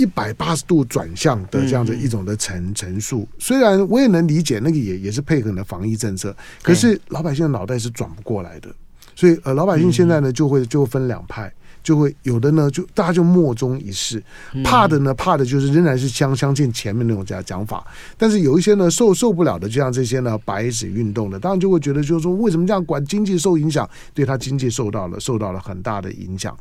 [0.00, 8.74] 一百八十度转向的这样的一种的陈陈述，虽然我也能理解，那个也也是配合你的防疫政策，可是老百姓的脑袋是转不过来的，
[9.14, 11.52] 所以呃，老百姓现在呢就会就分两派。
[11.82, 14.22] 就会有的呢，就大家就莫衷一是，
[14.64, 17.84] 怕的呢，怕的就是仍然是相相信前面那种讲讲法，
[18.16, 26.56] 但是有一些呢受受不了的，就像这些呢白纸运动的，当然就会觉得就是说，为什么这样管经济受影响，对他经济受到了受到了很大的影响。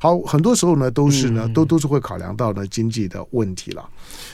[0.00, 3.88] 好，很多时候呢都是呢都都是会考量到呢经济的问题了。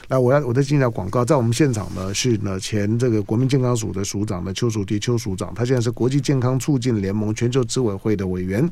[0.08, 8.68] 来，我要我再进一下广告，在我们现场呢是呢前这个国民健康署的署长呢邱淑媞邱署长，他现在是国际健康促进联盟全球执委会的委员。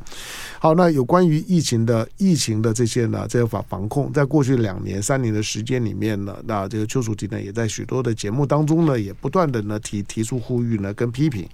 [0.58, 11.46] 好，那有关于疫情的疫情的这些呢这些防防控，在过去两年三年的时间里面呢，那这个邱淑媞呢也在许多的节目当中呢也不断的呢提提出呼吁呢跟批评。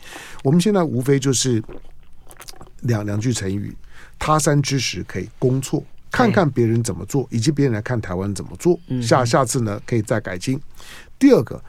[0.44, 1.61] 我们现在无非就是
[2.82, 3.76] 两两句成语：
[4.20, 5.84] 他山之石可以攻错。
[6.11, 10.58] 看看别人怎么做，以及别人来看台湾怎么做，下下次呢可以再改进。
[11.18, 11.62] 第二个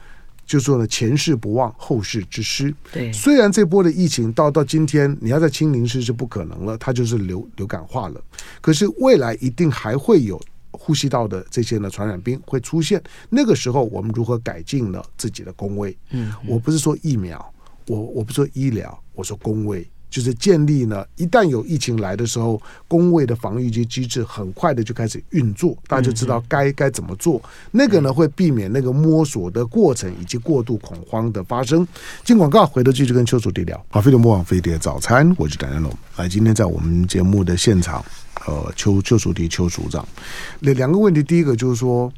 [0.50, 2.74] 就是说呢，前事不忘，后事之师。
[2.92, 8.20] 对，虽然这波的疫情到到今天，你要在清零是是不可能了，它就是流流感化了。
[8.60, 15.96] 可是未来一定还会有呼吸道的这些呢传染病会出现，那个时候我们如何改进了自己的工位？
[16.10, 17.54] 嗯，我不是说疫苗，
[17.86, 19.88] 我我不说医疗，我说公卫。
[20.10, 27.40] 就是建立呢，一旦有疫情来的时候，工位的防御机机制很快的就开始运作，大家就知道该该怎么做。
[27.70, 31.86] 那个呢，会避免那个摸索的过程以及过度恐慌的发生。
[32.24, 33.82] 进广告，回头继续跟邱淑媞聊。
[33.88, 35.90] 好，飞碟莫网飞碟早餐，我是谭元龙。
[36.16, 38.04] 来，今天在我们节目的现场，
[38.46, 40.06] 呃，邱邱淑媞邱署长，
[40.58, 42.12] 那两个问题，第一个就是说，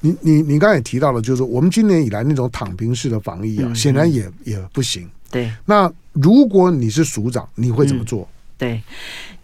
[0.00, 5.08] 你你你刚才也提到了，就是说我们今年以来那种躺平式的防疫啊，显然也也不行。
[5.30, 8.22] 对，那如果你是署长，你会怎么做？
[8.22, 8.82] 嗯、对，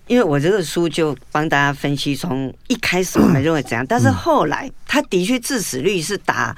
[0.06, 6.56] 因为我这个书就帮大家分析，从一开始我们认为怎样，但是后来他的确致死率是打，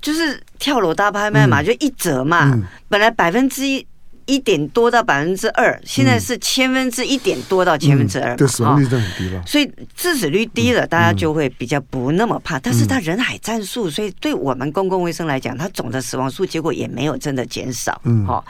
[0.00, 3.86] 就是跳楼大拍卖嘛，就一折嘛，本来百分之一。
[4.26, 9.42] 一点多到百分之二，现在是千分之一点多到千分之二，对，死亡率很低了。
[9.46, 12.58] 所以致死率低了，大家就会比较不那么怕。
[12.58, 18.00] 但是它人海战术，所以对我们公共卫生来讲，它总的死亡数结果也没有真的减少。
[18.04, 18.44] 嗯，好，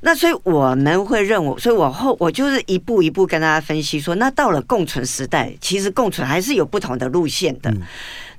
[0.00, 7.74] 那所以我们会认为，所以我后我就是一步一步跟大家分析说，那到了共存时代，其实共存还是有不同的路线的。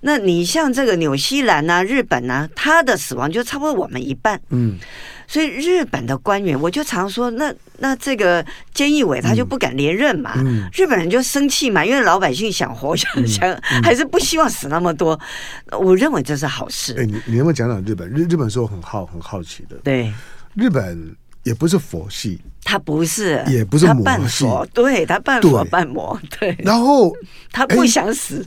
[0.02, 4.42] 那你像这个纽西兰啊、日本啊，它的死亡就差不多我们一半。
[4.50, 4.78] 嗯。
[5.28, 8.44] 所以日本的官员，我就常说，那那这个
[8.76, 15.18] 菅义伟他就不敢连任嘛，嗯嗯、日本人就生气嘛，因为老百姓想活，想想还是不希望死那么多。
[15.72, 16.94] 我认为这是好事。
[17.00, 18.10] 哎，你你能不能讲讲日本？
[18.10, 19.78] 日日本是我很好很好奇的。
[19.86, 20.12] 对，
[20.54, 26.56] 日本也不是佛系，他不是，也不是魔半佛，对他半佛半魔，对。
[26.60, 27.12] 然后
[27.52, 28.46] 他不想死。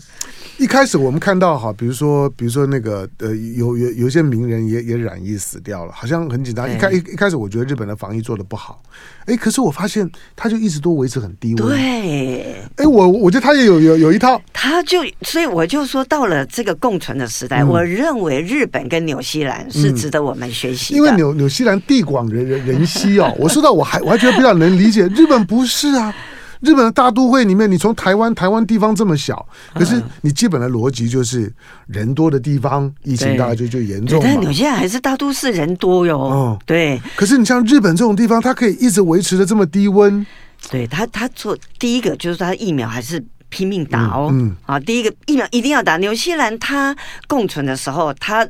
[0.57, 6.73] 一开始我们看到哈，比如说，比如说那个呃，有有有些名人也也染疫死掉了，好像很紧张。
[6.73, 8.81] 一开一一开始，我觉得日本的防疫做的不好，
[9.27, 11.69] 哎，可是我发现他就一直都维持很低温。
[11.69, 20.99] 对，哎，我我觉得他也有有有一套，他就所以我就说，到了这个共存的时代，嗯、我认为日本跟纽西兰是值得我们学习的。
[20.99, 26.15] 因为纽纽西兰地广人人人稀哦，我说到我还我还觉得比较能理解，日本不是啊。
[26.61, 31.53] 日本的大都会里面，你从台湾，台湾地方这么小，可是你基本的逻辑就是
[31.89, 34.19] 人多的地方，疫情大概就就严重。
[34.23, 36.19] 但纽西兰还是大都市人多哟。
[36.33, 36.99] 嗯，对。
[37.17, 40.27] 可是你像日本这种地方，它可以一直维持的这么低温。
[40.71, 44.31] 对他，他做第一个就是他疫苗还是拼命打哦。
[44.33, 44.57] 嗯。
[44.65, 45.99] 啊，第一个疫苗一定要打。
[45.99, 46.97] 纽西兰它
[47.29, 48.49] 共存的时候，它。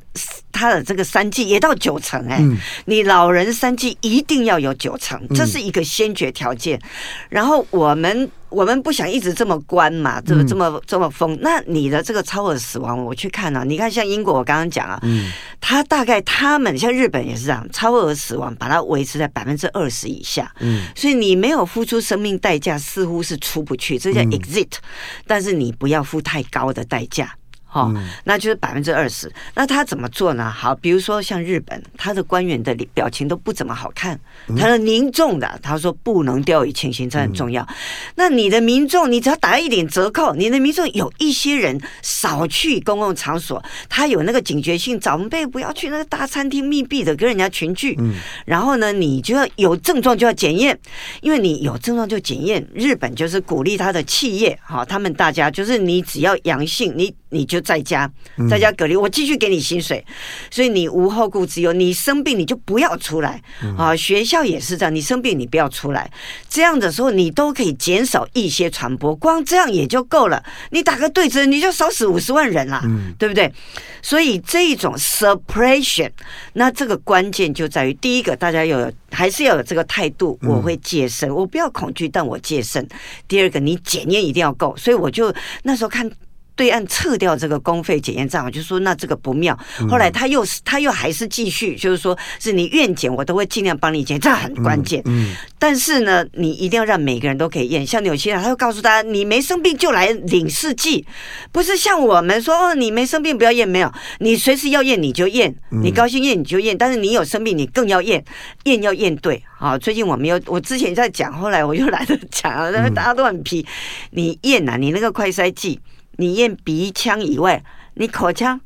[0.54, 6.78] 他的这个三剂也到九成哎，嗯、你老人三剂一定要有九成，这是一个先决条件。
[6.78, 6.88] 嗯、
[7.28, 11.36] 然后我们我们不想一直这么关嘛，这么这么这么封。
[11.42, 24.82] 那你的这个超额死亡，我去看啊，你看像英国，我刚刚讲啊，嗯，他大概他们像日本也是这样，超额死亡把它维持在百分之二十以下，嗯，所以你没有付出生命代价，似乎是出不去，这叫 exit，、嗯、
[25.26, 27.34] 但是你不要付太高的代价。
[27.74, 29.28] 哈，那就是百分之二十。
[29.52, 30.48] 那他怎么做呢？
[30.48, 34.18] 好，比如说像日本，他的官员的表情都不怎么好看，
[34.56, 37.66] 他的凝重的，他说不能掉以轻心，这很重要。
[38.14, 47.96] 那你的民众，你只要打一点折扣，你的民众有一些人少去公共场所，他有那个警觉性，长辈不要去那个大餐厅密闭的跟人家群聚。
[47.98, 50.78] 嗯然后呢，你就要有症状就要检验，
[51.22, 52.64] 因为你有症状就检验。
[52.72, 58.08] 日本就是鼓励他的企业，哈，他们大家就是你只要阳性，你你就在家，
[58.48, 60.02] 在家隔离，我继续给你薪水，
[60.50, 61.72] 所以你无后顾之忧。
[61.72, 63.42] 你生病你就不要出来
[63.76, 66.08] 啊，学校也是这样，你生病你不要出来，
[66.48, 70.40] 这样的时候你都可以减少一些传播，光这样也就够了。
[70.70, 72.82] 你打个对折，你就少死五十万人啦，
[73.18, 73.52] 对不对？
[74.00, 76.10] 所以这一种 suppression，
[76.52, 82.86] 那这个关键就在于第一个，大家有还是要有这个态度，我会戒慎，我不要恐惧，但我戒慎。
[83.26, 86.08] 第二个，你检验一定要够，所以我就那时候看。
[86.56, 89.58] 对岸撤掉这个公费检验站，我就说那这个不妙。
[89.88, 95.02] 后来他又他又还是继续，就是说是你愿检，我都会尽量帮你检，这很关键。
[95.06, 97.84] 嗯，但是呢，你一定要让每个人都可以验。
[97.84, 101.04] 像纽西兰，他会告诉大家，你没生病就来领试剂，
[101.50, 108.24] 不是像我们说哦，你没生病不要验，没有，你随时要验你就验，你高兴验你就验，但是你有生病你更要验，
[108.64, 109.42] 验要验对。
[109.56, 113.66] 好，最近我没有，我之前在讲，后来我又懒得讲，因为大家都很皮，
[114.10, 115.80] 你验啊，你那个快筛剂。
[116.16, 117.62] 你验鼻腔以外，
[117.94, 118.60] 你口腔，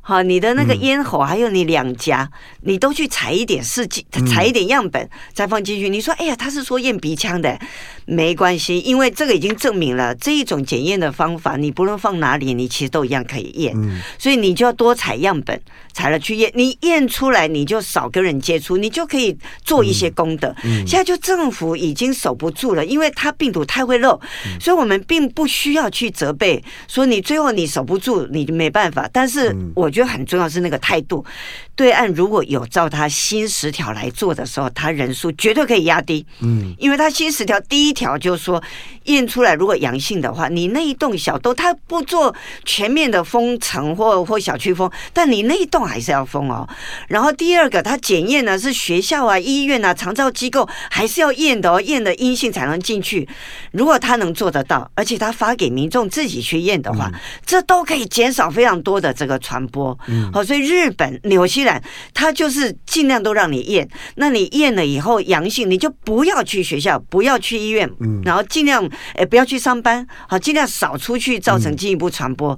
[0.00, 2.30] 好，你的那个咽喉，还有你两颊，
[2.60, 5.88] 你都去采一点试剂，采一点样本，再放进去。
[5.88, 7.58] 你说，哎呀，他是说验鼻腔的。
[8.06, 13.72] 没关系，因为这个已经证明了这一种检验的方法，你不论放哪里，你其实都一样可以验。
[13.74, 15.58] 嗯，所以你就要多采样本，
[15.94, 20.54] 采了去验，你验出来你就少跟人接触，你就可以做一些功德。
[20.64, 24.20] 嗯，现在就政府已经守不住了，因为它病毒太会漏，
[24.60, 29.08] 所以我们并不需要去责备，说你最后你守不住，你就没办法。
[29.12, 31.24] 但是我觉得很重要是那个态度。
[31.76, 36.24] 对岸如果有照他新十条来做的时候，他人数绝对可以压低。
[36.40, 38.62] 嗯，因为他新十条第一条就是说，
[39.04, 46.68] 验出来如果阳性的话，你那一栋小栋他不做全面的封城或或小区封，但你那一栋还是要封哦。
[47.08, 53.28] 然后第二个，他检验呢是学校啊、医院啊、长照机构还是要验的哦，验的阴性才能进去。
[53.72, 57.10] 如果他能做得到，而且他发给民众自己去验的话，
[57.44, 59.98] 这都可以减少非常多的这个传播。
[60.08, 61.82] 嗯，好，所以日本、纽西兰。
[62.12, 67.90] 他就是尽量都让你验，那你验了以后阳性，你就不要去学校，不要去医院，
[68.24, 72.56] 然后尽量诶不要去上班，好，尽量少出去，造成进一步传播。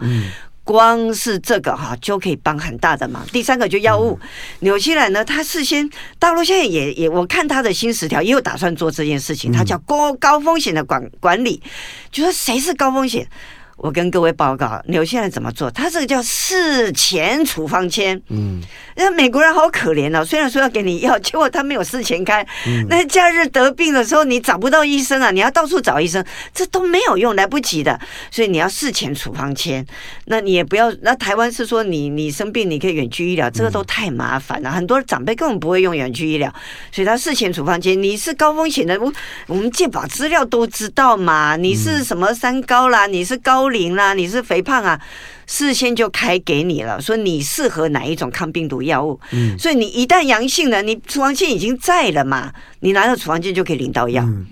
[0.67, 3.25] 光是这个哈就可以帮很大的忙。
[3.29, 4.19] 第三个就药物，
[4.59, 11.63] 纽西兰呢，他事先大陆现在也也，我看他的新十条也有打算做这件事情，他叫高高风险的管管理，
[12.11, 13.29] 就说谁是高风险。
[13.77, 15.71] 我跟各位报告，纽西兰怎么做？
[15.71, 18.21] 他这个叫事前处方签。
[18.31, 18.59] 嗯，
[18.97, 20.25] 那美国人好可怜哦。
[20.25, 22.43] 虽然说要给你药，结果他没有事前开。
[22.67, 28.01] 嗯，那假日得病的时候，你找不到医生啊，你要到处找医生，这都没有用，来不及的。
[28.31, 29.85] 所以你要事前处方签。
[30.25, 34.71] 那你也不要，那台湾是说你你生病你可以远距医疗，这个都太麻烦了。
[34.71, 36.51] 很多长辈根本不会用远距医疗，
[36.91, 38.03] 所以他事前处方签。
[38.03, 39.13] 你是高风险的，我
[39.47, 41.57] 我们健保资料都知道嘛。
[41.57, 43.07] 你是什么三高啦？
[43.07, 43.66] 你是高。
[43.69, 45.01] 龄啦，你是肥胖啊，
[45.47, 49.21] 事先就开给你了，说你适合哪一种抗病毒药物。
[49.33, 54.23] 嗯，所以你一旦阳性了，你处方箋已经在了嘛，你拿到处方箋就可以领到药。
[54.23, 54.47] 嗯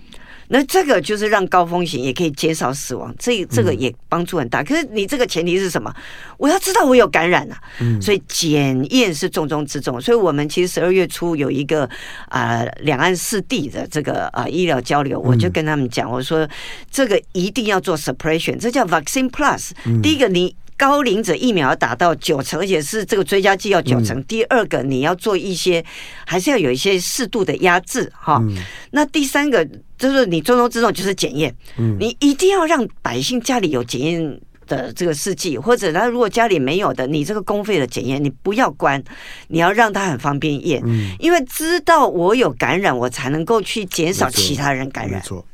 [0.49, 4.63] 那这个就是让高风险也可以减少死亡，这这个也帮助很大。
[4.63, 5.95] 可是你这个前提是什么？
[6.37, 7.59] 我要知道我有感染啊，
[8.01, 10.01] 所以检验是重中之重。
[10.01, 11.89] 所以我们其实十二月初有一个
[12.29, 16.49] 啊两岸四地的这个啊医疗交流，我就跟他们讲，我说
[16.91, 19.71] 这个一定要做 suppression，这叫 vaccine plus。
[20.03, 20.55] 第一个你。
[20.77, 24.23] 高龄者疫苗要打到九成，而且是这个追加剂要九成。
[24.25, 25.85] 第二个，你要做一些，
[26.27, 28.43] 还是要有一些适度的压制哈。
[28.91, 29.65] 那第三个
[29.97, 31.55] 就是你重中之重就是检验，
[31.99, 39.03] 你一定要让百姓家里有检验的这个试剂，或者他如果家里没有的，你这个公费的检验你不要关，
[39.49, 40.83] 你要让他很方便验，
[41.21, 45.21] 因为知道我有感染，我才能够去减少其他人感染。
[45.21, 45.47] 没错，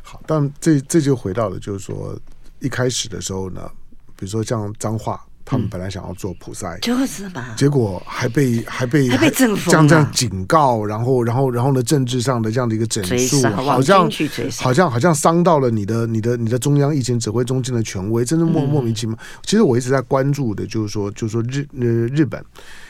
[0.00, 2.18] 好，但这这就回到了，就是说
[2.60, 3.70] 一开始的时候呢。
[4.22, 14.08] 比如说像彰化，他们本来想要做普筛，就是嘛，结果还被还被还被政府这样这样警告，然后然后然后呢，政治上的这样的一个整肃，好像
[14.60, 19.18] 好像好像伤到了你的你的你的中央疫情指挥中心的权威，真的莫莫名其妙。
[19.42, 22.40] 其实我一直在关注的，就是说就是说日呃日本，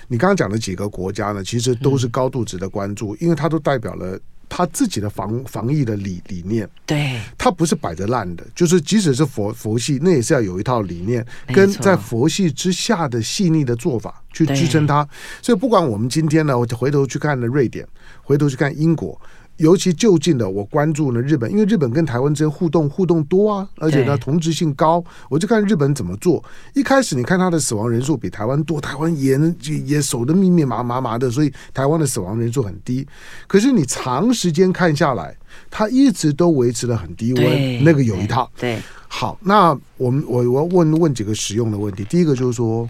[0.08, 4.20] 你刚刚讲的几个国家呢，其实都是高度值得关注，因为它都代表了。
[4.54, 6.68] 他自己的防防疫的理理念。
[6.84, 15.08] 对，他不是摆着烂的，就是即使是佛佛系，那也是要有一套理念，跟在佛系之下的细腻的做法去支撑它。
[15.40, 17.88] 所以不管我们今天呢，我回头去看了瑞典，
[18.20, 19.18] 回头去看英国。
[19.58, 26.42] 尤其就近的，我关注呢日本，因为日本跟台湾之间互动互动多啊，而且呢同质性高，我就看日本怎么做。
[26.74, 29.38] 一开始你看他的死亡人数比台湾多，台湾也
[29.84, 33.06] 也守得密密麻麻麻的，所以台湾的死亡人数很低。
[33.46, 35.36] 可是你长时间看下来，
[35.70, 38.50] 他一直都维持了很低温，那个有一套。
[38.58, 42.02] 对，好，那我们我我要问问几个实用的问题。
[42.04, 42.88] 第一个就是说，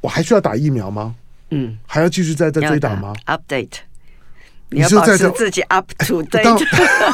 [0.00, 1.16] 我还需要打疫苗吗？
[1.50, 3.78] 嗯，还要继续再再追打吗？Update。
[4.70, 6.64] 你要保持自己 up to date，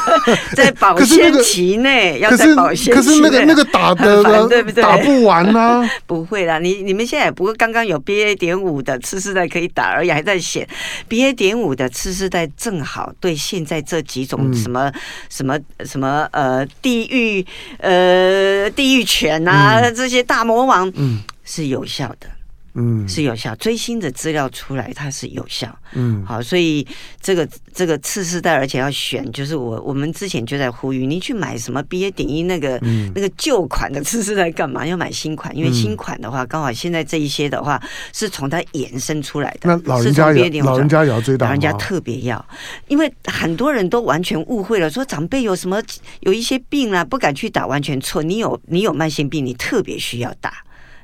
[0.54, 2.96] 在保鲜期内要在保鲜期内。
[2.96, 4.82] 可是那个那个打的，对不对？
[4.82, 5.88] 打不完呢？
[6.06, 8.36] 不会啦，你你们现在不过刚刚有 BA.
[8.36, 10.68] 点五的次世代可以打而已，还在写
[11.08, 11.34] BA.
[11.34, 14.92] 点五的次世代正好对现在这几种什么
[15.30, 17.44] 什么什么呃地狱
[17.78, 22.28] 呃地狱犬啊这些大魔王嗯是有效的。
[22.76, 23.56] 嗯，是有效。
[23.56, 25.76] 最新的资料出来，它是有效。
[25.94, 26.86] 嗯，好，所以
[27.20, 34.86] 这个这个次世代，而且要选，就是我我们之前就在呼吁，你去买什么 BA 点一那个、嗯、那个旧款的次世代干嘛？
[34.86, 39.60] 要买新款，因为新款的话，刚好现在这一些的话是从它衍生出来的。
[39.62, 42.44] 那老人家也老人家也要追打，老人家特别要，
[42.88, 45.82] 因为很多人都完全误会了，说长辈有什么
[46.20, 48.22] 有一些病啊，不敢去打，完全错。
[48.22, 50.52] 你有你有慢性病，你特别需要打。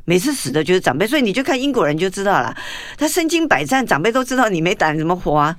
[0.04, 2.54] 每次死的就是长辈，所以你就看英国人就知道了。
[2.98, 5.56] 他身经百战，长辈都知道你没胆，怎么活啊？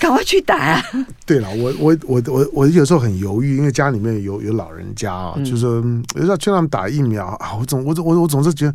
[0.00, 0.82] 赶快去打啊！
[1.24, 5.76] 对了，我我我我我有时候很犹豫，因为家里面有有老人家啊，就是说
[6.16, 8.74] 有时候劝他们打疫苗啊，我总我总我我总是觉得，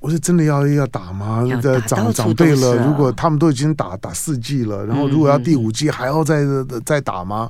[0.00, 1.46] 我是真的要要打吗？
[1.62, 6.42] 打长长辈了，如果他们都已经打打四剂了，然后如果要第五剂还要再
[6.84, 7.48] 再打吗？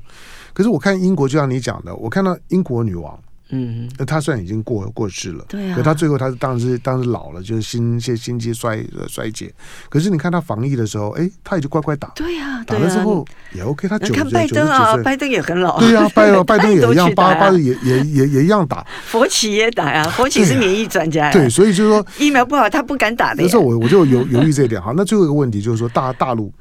[0.52, 3.18] 可是我看英国，就像你讲的，我看到英国女王。
[3.50, 9.52] 嗯，那他虽然已经过过世了，对啊，可他最后他是当时当时老了，就是心些心肌衰衰竭。
[9.88, 13.88] 可是你看他防疫的时候，哎，他也就乖乖打，对呀，打了之后也 OK。
[13.88, 18.86] 他九十九岁，拜登也很老，对呀，拜拜登也 一样，八八也也也也一样打。
[19.06, 23.42] 佛奇也打呀，佛奇是免疫专家，对，所以就是说疫苗不好，他不敢打的。
[23.42, 24.80] 那时候我我就犹犹豫这一点。
[24.80, 26.52] 好，那最后一个问题就是说大大陆，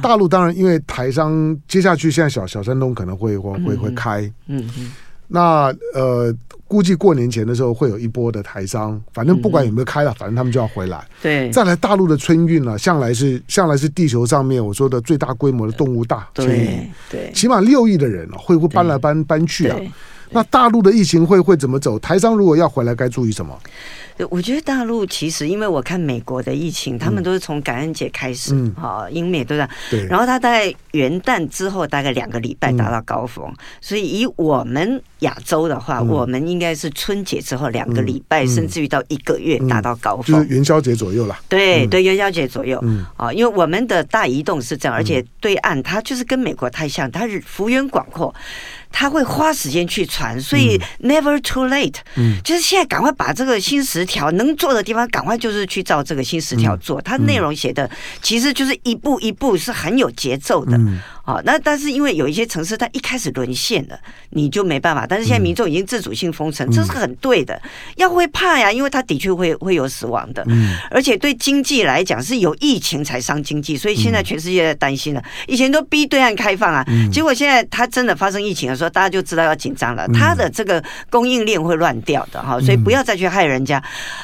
[0.00, 4.92] 大陆当然因为台商接下去现在小小山东可能会会会会开，嗯嗯。
[5.28, 6.34] 那呃，
[6.68, 11.04] 估计过年前的时候会有一波的台商，反正不管有没有开了，反正他们就要回来。
[11.22, 19.78] 对，再来大陆的春运呢，向来是向来是地球上面我说的最大规模的动物大春运，对，起码六亿的人会不会搬来搬搬去啊？
[20.30, 21.96] 那大陆的疫情会会怎么走？
[22.00, 23.56] 台商如果要回来，该注意什么？
[24.30, 29.68] 我觉得大陆其实，因为我看美国的疫情，他们都是从感恩节开始，哈，英美都这样。
[29.90, 30.06] 对。
[30.06, 41.38] 然后他大概元旦之后大概两个礼拜达到高峰，所以以我们亚洲的话，我们应该是春节之后两个礼拜，甚至于到一个月达到高峰，就是元宵节左右了。
[41.48, 42.78] 对对，元宵节左右。
[42.82, 43.04] 嗯。
[43.16, 48.34] 啊，因为我们的大移动是这样，而且对岸它就是跟美国太像，它是幅员广阔。
[48.98, 56.98] 他会花时间去传，所以 never too late，嗯，就是现在赶快把这个新十条能做的地方，赶快就是去照这个新十条做。
[57.02, 57.90] 它内容写的
[58.22, 60.80] 其实就是一步一步是很有节奏的。
[61.26, 63.98] 好，那但是因为有一些城市它一开始沦陷了，
[64.30, 65.06] 你就没办法。
[65.06, 67.60] 但是现在民众已经自主性封城，这是很对的。
[67.96, 70.42] 要会怕呀，因为它的确会会有死亡的，
[70.90, 75.22] 而且对经济来讲是有疫情才伤经济，所以现在全世界在担心了。
[75.46, 78.86] 以前都逼对岸开放啊，结果现在它真的发生疫情的时候。
[78.96, 83.82] 大家就知道要紧张了，它的这个供应链会乱掉的哈，所以不要再去害人家。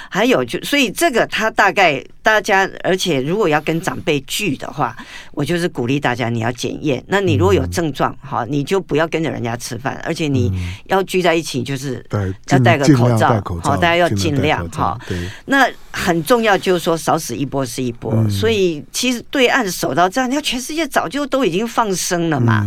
[0.09, 4.97] 还有就，所以这个他大概大家，而且如果要跟长辈聚的话，
[5.33, 7.03] 我就是鼓励大家你要检验。
[7.09, 10.53] 那你如果有症状哈，你就不要跟着人家吃饭，而且你
[10.87, 12.05] 要聚在一起，就是
[12.51, 14.99] 要戴个口罩，好，大家要尽量哈。
[15.47, 18.29] 那很重要，就是说少死一波是一波。
[18.31, 22.67] 所以其实对岸守到这样，你看全世界早就都已经放生了嘛。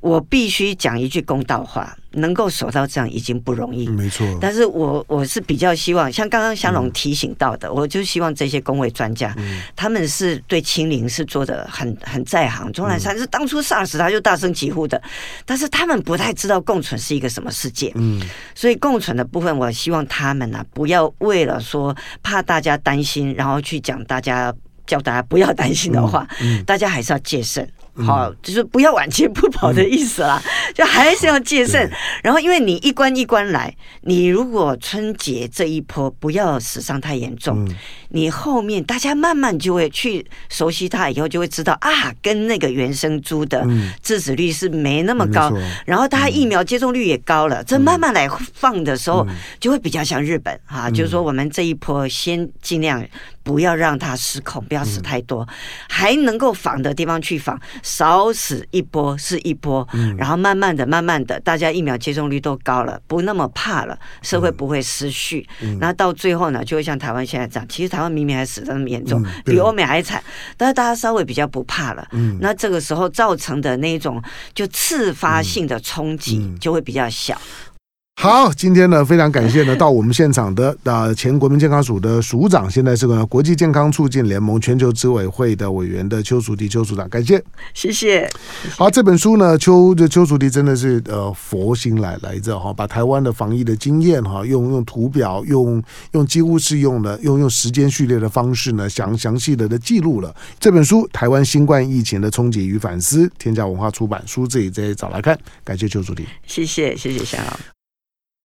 [0.00, 4.26] 我必须讲一句公道话，能够守到这样已经不容易，没错。
[4.40, 12.72] 但是我我是比较希望，像刚刚香龙提醒到的，嗯、我就希望这些公卫专家，嗯、他们是对清零是做的很很在行。
[12.72, 15.10] 钟南山是当初 SARS 他就大声疾呼的，嗯、
[15.44, 18.22] 但是他们不太知道共存是一个什么世界，嗯。
[18.54, 24.52] 所以共存的部分，我希望他们呢、啊，不要为了说怕大家担心，然后去讲大家
[24.86, 27.70] 叫大家不要担心的话，嗯嗯、大家还是要戒慎。
[27.94, 31.90] 好，就是不要晚节不保的意思啦，嗯、就还是要戒慎。
[32.22, 37.76] 然后，因为你一关一关来，你如果春节这一波不要死伤太严重，嗯、
[38.10, 43.66] 你后面大家慢慢就会去熟悉它，以后就会知道啊，跟那个原生猪的
[44.02, 49.26] 致死率是没那么高，嗯、然后它疫苗接种率也高了，嗯、这慢慢来放的时候，
[49.58, 53.04] 就会比较像日本哈、啊，就是说我们这一波先尽量。
[53.42, 55.48] 不要让它失控，不要死太多，嗯、
[55.88, 65.46] 还能够防的地方去防，少死一波是一波，嗯、然后慢慢的、慢慢的，大家疫苗接种率都高了，不那么怕了，社会不会失序，
[65.78, 70.22] 那、嗯、到最后呢，就会像台湾现在这样，其实台湾明明还死的那么严重，嗯、比欧美还惨，
[70.56, 74.22] 但是大家稍微比较不怕了，嗯、那这个时候造成的那种
[74.54, 77.40] 就次发性的冲击就会比较小。
[78.20, 87.42] 好，今天呢，非常感谢呢，到我们现场的啊前国民健康署的署长，现在是个国际健康促进联盟全球执委会的委员的邱淑媞邱署长，感谢，
[87.72, 88.28] 谢谢。
[88.76, 107.79] 好，这本书呢，邱的邱淑媞真的是呃佛心来来着哈，把台湾的防疫的经验哈，用用图表，用用几乎是用的用用时间序列的方式呢，详详细的的记录了这本书《台湾新冠疫情的冲击与反思》，天下文化出版，书自己再找来看，感谢邱淑媞，谢谢谢谢夏老。